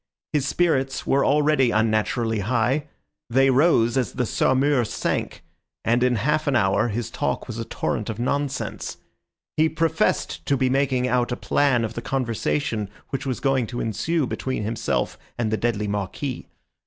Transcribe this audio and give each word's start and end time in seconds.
His 0.33 0.47
spirits 0.47 1.05
were 1.05 1.23
already 1.23 1.69
unnaturally 1.69 2.39
high; 2.39 2.87
they 3.29 3.51
rose 3.51 3.97
as 3.97 4.13
the 4.13 4.25
Saumur 4.25 4.83
sank, 4.83 5.43
and 5.85 6.01
in 6.01 6.15
half 6.15 6.47
an 6.47 6.55
hour 6.55 6.87
his 6.87 7.11
talk 7.11 7.45
was 7.47 7.59
a 7.59 7.65
torrent 7.65 8.09
of 8.09 8.17
nonsense. 8.17 8.97
He 9.57 9.69
professed 9.69 10.43
to 10.47 10.57
be 10.57 10.71
making 10.71 11.07
out 11.07 11.31
a 11.31 11.37
plan 11.37 11.85
of 11.85 11.93
the 11.93 12.01
conversation 12.01 12.89
which 13.09 13.27
was 13.27 13.39
going 13.39 13.67
to 13.67 13.79
ensue 13.79 14.25
between 14.25 14.63
himself 14.63 15.19
and 15.37 15.51
the 15.51 15.55
deadly 15.57 15.87
Marquis. 15.87 16.47